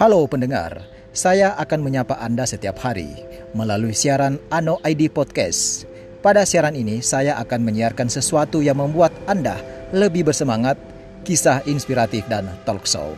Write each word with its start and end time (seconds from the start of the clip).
Halo 0.00 0.24
pendengar, 0.24 0.88
saya 1.12 1.52
akan 1.60 1.84
menyapa 1.84 2.16
Anda 2.24 2.48
setiap 2.48 2.80
hari 2.80 3.20
melalui 3.52 3.92
siaran 3.92 4.40
Ano 4.48 4.80
ID 4.80 5.12
Podcast. 5.12 5.84
Pada 6.24 6.48
siaran 6.48 6.72
ini, 6.72 7.04
saya 7.04 7.36
akan 7.36 7.60
menyiarkan 7.68 8.08
sesuatu 8.08 8.64
yang 8.64 8.80
membuat 8.80 9.12
Anda 9.28 9.60
lebih 9.92 10.32
bersemangat, 10.32 10.80
kisah 11.28 11.60
inspiratif 11.68 12.24
dan 12.32 12.48
talk 12.64 12.88
show. 12.88 13.12